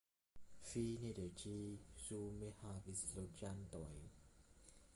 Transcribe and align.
Fine 0.67 1.09
de 1.19 1.25
ĝi 1.41 1.53
sume 2.05 2.49
havis 2.63 3.05
loĝantojn. 3.19 4.09